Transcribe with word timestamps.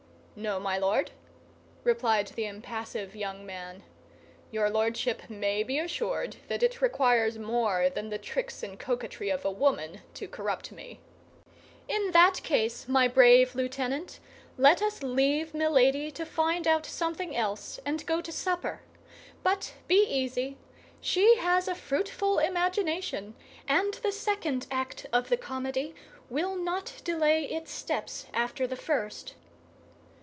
"No, 0.33 0.59
my 0.61 0.75
Lord," 0.77 1.11
replied 1.83 2.29
the 2.29 2.45
impassive 2.47 3.15
young 3.17 3.45
man; 3.45 3.83
"your 4.49 4.69
Lordship 4.71 5.29
may 5.29 5.61
be 5.61 5.77
assured 5.77 6.37
that 6.47 6.63
it 6.63 6.81
requires 6.81 7.37
more 7.37 7.89
than 7.91 8.09
the 8.09 8.17
tricks 8.17 8.63
and 8.63 8.79
coquetry 8.79 9.29
of 9.29 9.43
a 9.45 9.51
woman 9.51 10.01
to 10.15 10.27
corrupt 10.29 10.71
me." 10.71 10.99
"In 11.87 12.11
that 12.13 12.41
case, 12.43 12.87
my 12.87 13.07
brave 13.09 13.53
lieutenant, 13.55 14.19
let 14.57 14.81
us 14.81 15.03
leave 15.03 15.53
Milady 15.53 16.09
to 16.11 16.25
find 16.25 16.65
out 16.65 16.85
something 16.87 17.35
else, 17.35 17.79
and 17.85 18.03
go 18.07 18.19
to 18.21 18.31
supper; 18.31 18.81
but 19.43 19.73
be 19.87 20.01
easy! 20.03 20.57
She 21.01 21.35
has 21.35 21.67
a 21.67 21.75
fruitful 21.75 22.39
imagination, 22.39 23.35
and 23.67 23.93
the 23.95 24.13
second 24.13 24.65
act 24.71 25.05
of 25.13 25.27
the 25.29 25.37
comedy 25.37 25.93
will 26.31 26.55
not 26.55 26.93
delay 27.03 27.43
its 27.43 27.71
steps 27.73 28.25
after 28.33 28.65
the 28.65 28.77
first." 28.77 29.35